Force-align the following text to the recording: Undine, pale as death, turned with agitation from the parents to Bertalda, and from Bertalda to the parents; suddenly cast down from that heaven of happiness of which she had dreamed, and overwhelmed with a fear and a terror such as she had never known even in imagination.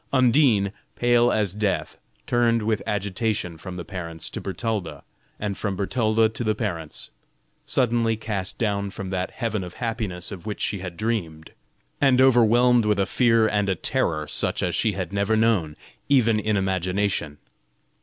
Undine, 0.11 0.71
pale 0.95 1.31
as 1.31 1.53
death, 1.53 1.99
turned 2.25 2.63
with 2.63 2.81
agitation 2.87 3.55
from 3.55 3.75
the 3.75 3.85
parents 3.85 4.31
to 4.31 4.41
Bertalda, 4.41 5.03
and 5.39 5.55
from 5.55 5.75
Bertalda 5.77 6.27
to 6.27 6.43
the 6.43 6.55
parents; 6.55 7.11
suddenly 7.67 8.17
cast 8.17 8.57
down 8.57 8.89
from 8.89 9.11
that 9.11 9.29
heaven 9.29 9.63
of 9.63 9.75
happiness 9.75 10.31
of 10.31 10.47
which 10.47 10.59
she 10.59 10.79
had 10.79 10.97
dreamed, 10.97 11.51
and 12.01 12.19
overwhelmed 12.19 12.87
with 12.87 12.99
a 12.99 13.05
fear 13.05 13.47
and 13.47 13.69
a 13.69 13.75
terror 13.75 14.27
such 14.27 14.63
as 14.63 14.73
she 14.73 14.93
had 14.93 15.13
never 15.13 15.35
known 15.37 15.75
even 16.09 16.39
in 16.39 16.57
imagination. 16.57 17.37